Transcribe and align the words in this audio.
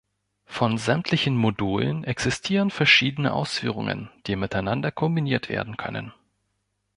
Von 0.47 0.79
sämtlichen 0.79 1.37
Modulen 1.37 2.03
existieren 2.05 2.71
verschiedene 2.71 3.33
Ausführungen, 3.33 4.09
die 4.25 4.35
miteinander 4.35 4.91
kombiniert 4.91 5.47
werden 5.47 5.77
können. 5.77 6.11